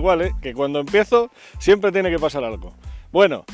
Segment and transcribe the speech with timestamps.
[0.00, 0.32] ¿eh?
[0.40, 2.72] Que cuando empiezo siempre tiene que pasar algo.
[3.12, 3.44] Bueno,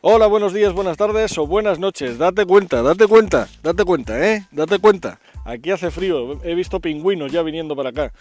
[0.00, 2.18] hola, buenos días, buenas tardes o buenas noches.
[2.18, 4.46] Date cuenta, date cuenta, date cuenta, ¿eh?
[4.52, 5.18] Date cuenta.
[5.44, 8.12] Aquí hace frío, he visto pingüinos ya viniendo para acá.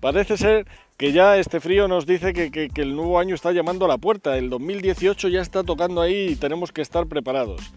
[0.00, 0.66] Parece ser
[0.96, 3.98] que ya este frío nos dice que, que el nuevo año está llamando a la
[3.98, 4.36] puerta.
[4.36, 7.72] El 2018 ya está tocando ahí y tenemos que estar preparados.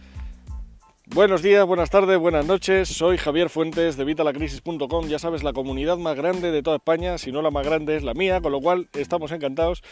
[1.16, 2.89] Buenos días, buenas tardes, buenas noches.
[2.89, 5.07] Soy Javier Fuentes de Vitalacrisis.com.
[5.07, 8.04] Ya sabes, la comunidad más grande de toda España, si no la más grande es
[8.04, 9.83] la mía, con lo cual estamos encantados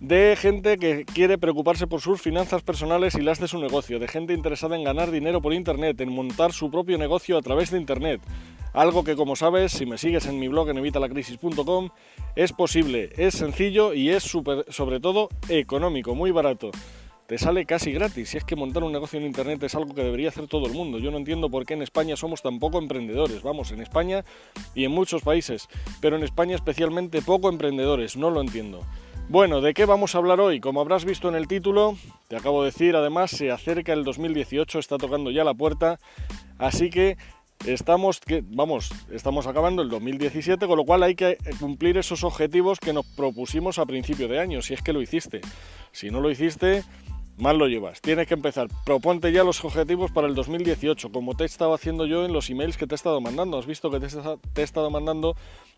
[0.00, 4.06] de gente que quiere preocuparse por sus finanzas personales y las de su negocio, de
[4.06, 7.78] gente interesada en ganar dinero por Internet, en montar su propio negocio a través de
[7.78, 8.20] Internet.
[8.74, 11.88] Algo que, como sabes, si me sigues en mi blog en evitalacrisis.com,
[12.36, 16.70] es posible, es sencillo y es sobre todo económico, muy barato
[17.30, 18.30] te sale casi gratis.
[18.30, 20.72] Si es que montar un negocio en Internet es algo que debería hacer todo el
[20.72, 20.98] mundo.
[20.98, 23.44] Yo no entiendo por qué en España somos tan poco emprendedores.
[23.44, 24.24] Vamos, en España
[24.74, 25.68] y en muchos países,
[26.00, 28.16] pero en España especialmente poco emprendedores.
[28.16, 28.80] No lo entiendo.
[29.28, 30.58] Bueno, ¿de qué vamos a hablar hoy?
[30.58, 34.80] Como habrás visto en el título, te acabo de decir, además se acerca el 2018,
[34.80, 36.00] está tocando ya la puerta,
[36.58, 37.16] así que
[37.64, 42.92] estamos, vamos, estamos acabando el 2017, con lo cual hay que cumplir esos objetivos que
[42.92, 45.42] nos propusimos a principio de año, si es que lo hiciste.
[45.92, 46.82] Si no lo hiciste,
[47.40, 48.00] mal lo llevas.
[48.00, 48.68] Tienes que empezar.
[48.84, 52.50] Proponte ya los objetivos para el 2018, como te he estado haciendo yo en los
[52.50, 53.58] emails que te he estado mandando.
[53.58, 55.34] Has visto que te, he estado mandando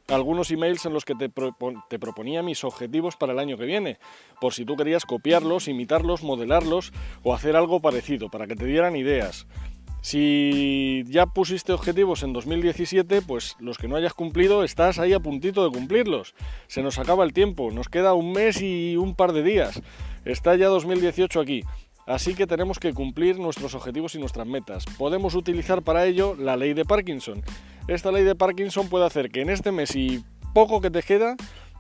[0.08, 3.98] algunos emails en los que te, te, proponía mis objetivos para el año que viene,
[4.40, 8.96] por si tú querías copiarlos, imitarlos, modelarlos o hacer algo parecido, para que te dieran
[8.96, 9.46] ideas.
[10.02, 15.20] Si ya pusiste objetivos en 2017, pues los que no hayas cumplido estás ahí a
[15.20, 16.34] puntito de cumplirlos.
[16.66, 19.80] Se nos acaba el tiempo, nos queda un mes y un par de días.
[20.24, 21.62] Está ya 2018 aquí.
[22.04, 24.84] Así que tenemos que cumplir nuestros objetivos y nuestras metas.
[24.98, 27.40] Podemos utilizar para ello la ley de Parkinson.
[27.86, 31.36] Esta ley de Parkinson puede hacer que en este mes y poco que te queda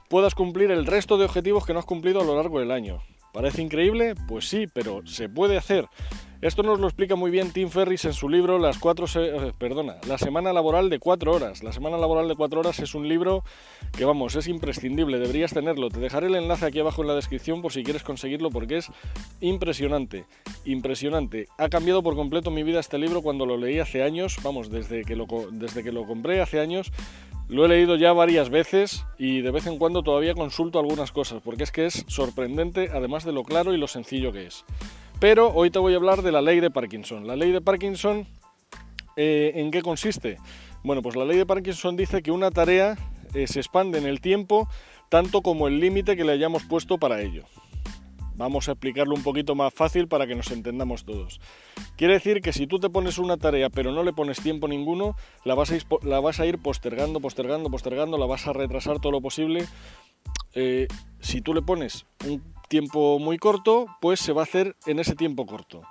[0.08, 3.02] puedas cumplir el resto de objetivos que no has cumplido a lo largo del año.
[3.32, 4.14] ¿Parece increíble?
[4.28, 5.88] Pues sí, pero se puede hacer.
[6.42, 9.98] Esto nos lo explica muy bien Tim Ferris en su libro Las cuatro eh, perdona,
[10.08, 11.62] La semana laboral de cuatro horas.
[11.62, 13.44] La semana laboral de cuatro horas es un libro
[13.96, 15.88] que vamos, es imprescindible, deberías tenerlo.
[15.88, 18.88] Te dejaré el enlace aquí abajo en la descripción por si quieres conseguirlo porque es
[19.40, 20.24] impresionante,
[20.64, 21.46] impresionante.
[21.58, 25.04] Ha cambiado por completo mi vida este libro cuando lo leí hace años, vamos, desde
[25.04, 26.90] que lo, desde que lo compré hace años
[27.48, 31.42] lo he leído ya varias veces y de vez en cuando todavía consulto algunas cosas,
[31.44, 34.64] porque es que es sorprendente, además de lo claro y lo sencillo que es.
[35.22, 37.28] Pero hoy te voy a hablar de la ley de Parkinson.
[37.28, 38.26] La ley de Parkinson,
[39.14, 40.38] eh, ¿en qué consiste?
[40.82, 42.98] Bueno, pues la ley de Parkinson dice que una tarea
[43.32, 44.68] eh, se expande en el tiempo
[45.10, 47.44] tanto como el límite que le hayamos puesto para ello.
[48.34, 51.40] Vamos a explicarlo un poquito más fácil para que nos entendamos todos.
[51.96, 55.14] Quiere decir que si tú te pones una tarea pero no le pones tiempo ninguno,
[55.44, 59.66] la vas a ir, postergando, postergando, postergando, la vas a retrasar todo lo posible.
[60.56, 60.88] Eh,
[61.20, 65.14] si tú le pones un tiempo muy corto, pues se va a hacer en ese
[65.14, 65.82] tiempo corto.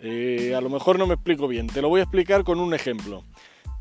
[0.00, 2.72] Eh, a lo mejor no me explico bien, te lo voy a explicar con un
[2.72, 3.22] ejemplo.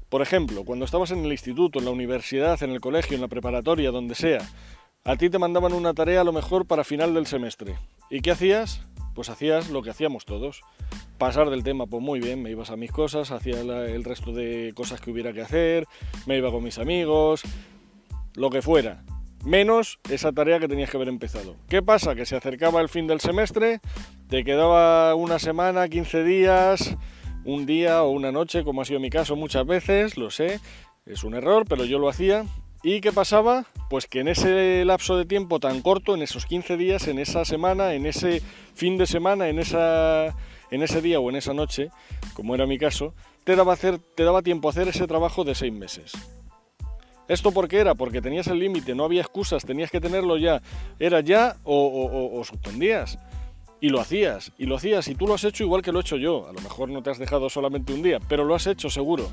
[0.10, 3.30] Por ejemplo, cuando estabas en el instituto, en la universidad, en el colegio, en la
[3.30, 4.40] preparatoria, donde sea,
[5.06, 7.80] a ti te mandaban una tarea a lo mejor para final del semestre.
[8.10, 8.82] ¿Y qué hacías?
[9.16, 10.64] Pues hacías lo que hacíamos todos.
[11.18, 14.74] Pasar del tema, pues muy bien, me ibas a mis cosas, hacía el resto de
[14.76, 15.88] cosas que hubiera que hacer,
[16.26, 17.44] me iba con mis amigos,
[18.36, 19.06] lo que fuera.
[19.48, 21.56] Menos esa tarea que tenías que haber empezado.
[21.70, 22.16] ¿Qué pasa?
[22.16, 23.80] Que se acercaba el fin del semestre,
[24.28, 26.98] te quedaba una semana, 15 días,
[27.46, 30.60] un día o una noche, como ha sido mi caso muchas veces, lo sé,
[31.06, 32.44] es un error, pero yo lo hacía
[32.84, 33.66] ¿Y qué pasaba?
[33.90, 37.44] Pues que en ese lapso de tiempo tan corto, en esos 15 días, en esa
[37.44, 38.42] semana, en ese
[38.76, 40.28] fin de semana, en, esa,
[40.72, 41.90] en ese día o en esa noche,
[42.34, 43.14] como era mi caso,
[43.46, 46.14] te daba, te daba tiempo a hacer ese trabajo de seis meses.
[47.28, 47.96] ¿Esto por qué era?
[47.96, 50.62] Porque tenías el límite, no había excusas, tenías que tenerlo ya.
[51.00, 53.20] Era ya o, o, o, suspendías.
[53.82, 56.02] Y lo hacías, y lo hacías, y tú lo has hecho igual que lo he
[56.02, 56.48] hecho yo.
[56.48, 59.30] A lo mejor no te has dejado solamente un día, pero lo has hecho seguro.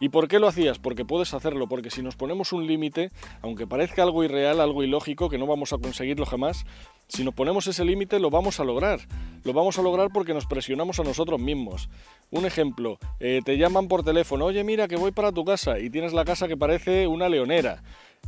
[0.00, 0.78] ¿Y por qué lo hacías?
[0.78, 3.10] Porque puedes hacerlo, porque si nos ponemos un límite,
[3.42, 6.64] aunque parezca algo irreal, algo ilógico, que no vamos a conseguirlo jamás,
[7.10, 9.00] si nos ponemos ese límite lo vamos a lograr.
[9.42, 11.88] Lo vamos a lograr porque nos presionamos a nosotros mismos.
[12.30, 15.90] Un ejemplo, eh, te llaman por teléfono, oye mira que voy para tu casa y
[15.90, 17.82] tienes la casa que parece una leonera.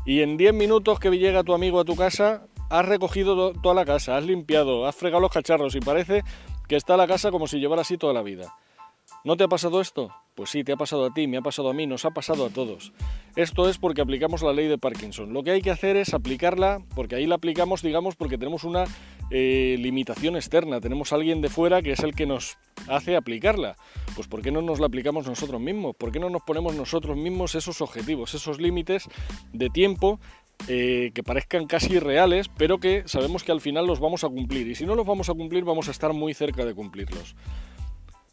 [0.05, 3.85] Y en 10 minutos que llega tu amigo a tu casa, has recogido toda la
[3.85, 6.25] casa, has limpiado, has fregado los cacharros y parece
[6.67, 8.53] que está la casa como si llevara así toda la vida.
[9.25, 10.11] ¿No te ha pasado esto?
[10.35, 12.45] Pues sí, te ha pasado a ti, me ha pasado a mí, nos ha pasado
[12.45, 12.93] a todos.
[13.37, 15.33] Esto es porque aplicamos la ley de Parkinson.
[15.33, 18.85] Lo que hay que hacer es aplicarla, porque ahí la aplicamos, digamos, porque tenemos una
[19.31, 22.59] eh, limitación externa, tenemos alguien de fuera que es el que nos
[22.89, 23.77] hace aplicarla.
[24.17, 25.95] Pues ¿por qué no nos la aplicamos nosotros mismos?
[25.95, 29.09] ¿Por qué no nos ponemos nosotros mismos esos objetivos, esos límites
[29.53, 30.19] de tiempo
[30.67, 34.67] eh, que parezcan casi reales, pero que sabemos que al final los vamos a cumplir.
[34.69, 37.37] Y si no los vamos a cumplir, vamos a estar muy cerca de cumplirlos.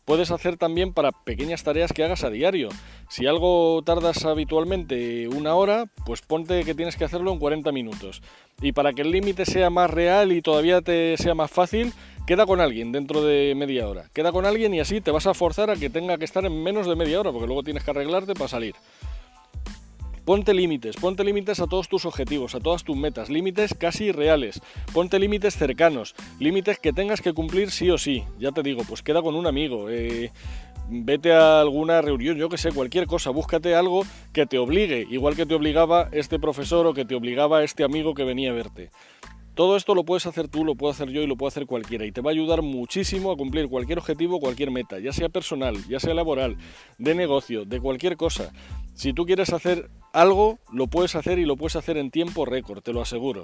[0.10, 2.70] Puedes hacer también para pequeñas tareas que hagas a diario.
[3.10, 8.24] Si algo tardas habitualmente una hora, pues ponte que tienes que hacerlo en 40 minutos.
[8.60, 11.94] Y para que el límite sea más real y todavía te sea más fácil,
[12.26, 14.06] queda con alguien dentro de media hora.
[14.12, 16.64] Queda con alguien y así te vas a forzar a que tenga que estar en
[16.64, 18.74] menos de media hora, porque luego tienes que arreglarte para salir.
[20.30, 24.62] Ponte límites, ponte límites a todos tus objetivos, a todas tus metas, límites casi reales,
[24.94, 28.24] ponte límites cercanos, límites que tengas que cumplir sí o sí.
[28.38, 30.32] Ya te digo, pues queda con un amigo, eh,
[30.88, 35.36] vete a alguna reunión, yo que sé, cualquier cosa, búscate algo que te obligue, igual
[35.36, 38.92] que te obligaba este profesor o que te obligaba este amigo que venía a verte.
[39.60, 42.06] Todo esto lo puedes hacer tú, lo puedo hacer yo y lo puede hacer cualquiera
[42.06, 45.76] y te va a ayudar muchísimo a cumplir cualquier objetivo, cualquier meta, ya sea personal,
[45.90, 46.56] ya sea laboral,
[46.98, 48.54] de negocio, de cualquier cosa.
[48.94, 52.82] Si tú quieres hacer algo, lo puedes hacer y lo puedes hacer en tiempo récord,
[52.82, 53.44] te lo aseguro.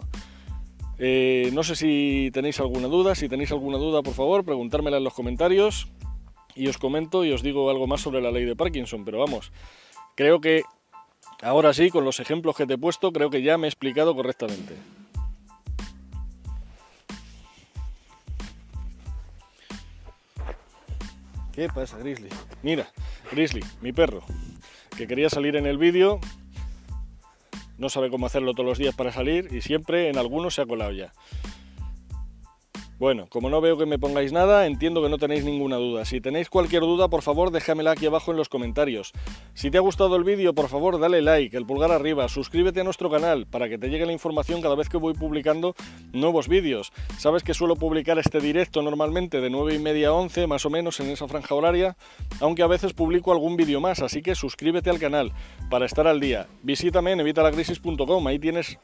[1.00, 5.04] Eh, no sé si tenéis alguna duda, si tenéis alguna duda, por favor, preguntármela en
[5.04, 5.90] los comentarios
[6.56, 9.52] y os comento y os digo algo más sobre la ley de Parkinson, pero vamos,
[10.16, 10.64] creo que
[11.42, 14.16] ahora sí, con los ejemplos que te he puesto, creo que ya me he explicado
[14.16, 14.76] correctamente.
[21.56, 22.28] ¿Qué pasa, Grizzly?
[22.64, 22.92] Mira,
[23.32, 24.22] Grizzly, mi perro,
[24.98, 26.20] que quería salir en el vídeo,
[27.78, 30.66] no sabe cómo hacerlo todos los días para salir y siempre en algunos se ha
[30.66, 31.14] colado ya.
[32.98, 36.06] Bueno, como no veo que me pongáis nada, entiendo que no tenéis ninguna duda.
[36.06, 39.12] Si tenéis cualquier duda, por favor, déjamela aquí abajo en los comentarios.
[39.54, 42.84] Si te ha gustado el vídeo, por favor, dale like, el pulgar arriba, suscríbete a
[42.86, 45.76] nuestro canal para que te llegue la información cada vez que voy publicando
[46.14, 46.94] nuevos vídeos.
[47.18, 50.70] Sabes que suelo publicar este directo normalmente de 9 y media a 11, más o
[50.70, 51.98] menos en esa franja horaria,
[52.40, 55.34] aunque a veces publico algún vídeo más, así que suscríbete al canal
[55.70, 56.48] para estar al día.
[56.64, 58.80] Visítame en evitalacrisis.com, ahí tienes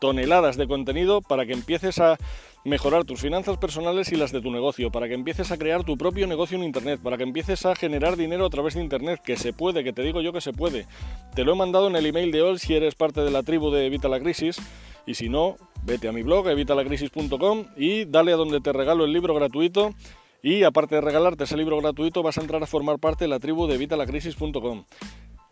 [0.00, 2.18] toneladas de contenido para que empieces a
[2.64, 5.96] mejorar tus finanzas personales y las de tu negocio, para que empieces a crear tu
[5.96, 9.36] propio negocio en Internet, para que empieces a generar dinero a través de Internet, que
[9.36, 10.86] se puede, que te digo yo que se puede.
[11.34, 13.70] Te lo he mandado en el email de hoy si eres parte de la tribu
[13.70, 14.58] de Evita la Crisis,
[15.06, 19.12] y si no, vete a mi blog, evitalacrisis.com, y dale a donde te regalo el
[19.12, 19.94] libro gratuito.
[20.42, 23.38] Y aparte de regalarte ese libro gratuito, vas a entrar a formar parte de la
[23.38, 24.84] tribu de evitalacrisis.com.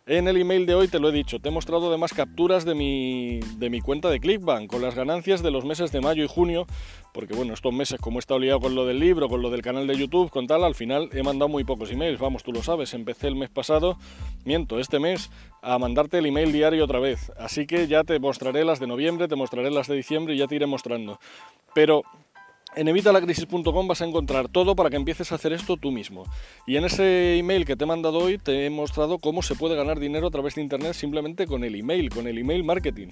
[0.05, 2.75] En el email de hoy te lo he dicho, te he mostrado además capturas de
[2.75, 6.27] mi, de mi cuenta de Clickbank con las ganancias de los meses de mayo y
[6.27, 6.67] junio,
[7.13, 9.61] porque bueno, estos meses como he estado liado con lo del libro, con lo del
[9.61, 12.61] canal de YouTube, con tal, al final he mandado muy pocos emails, vamos, tú lo
[12.61, 13.97] sabes, empecé el mes pasado,
[14.43, 18.65] miento, este mes, a mandarte el email diario otra vez, así que ya te mostraré
[18.65, 21.17] las de noviembre, te mostraré las de diciembre y ya te iré mostrando.
[21.73, 22.03] Pero
[22.75, 26.25] en evitalacrisis.com vas a encontrar todo para que empieces a hacer esto tú mismo.
[26.65, 29.75] Y en ese email que te he mandado hoy te he mostrado cómo se puede
[29.75, 33.07] ganar dinero a través de Internet simplemente con el email, con el email marketing.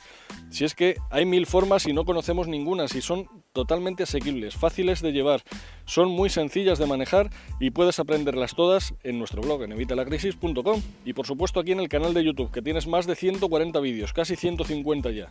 [0.50, 5.02] Si es que hay mil formas y no conocemos ninguna, si son totalmente asequibles, fáciles
[5.02, 5.44] de llevar,
[5.86, 7.30] son muy sencillas de manejar
[7.60, 10.82] y puedes aprenderlas todas en nuestro blog, en evitalacrisis.com.
[11.06, 14.14] Y por supuesto aquí en el canal de YouTube, que tienes más de 140 vídeos,
[14.14, 15.28] casi 150 ya.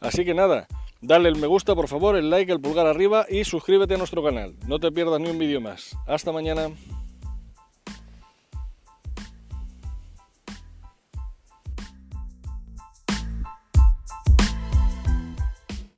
[0.00, 0.66] Así que nada,
[1.00, 4.22] dale el me gusta por favor, el like, el pulgar arriba y suscríbete a nuestro
[4.22, 4.54] canal.
[4.66, 5.96] No te pierdas ni un vídeo más.
[6.06, 6.70] Hasta mañana.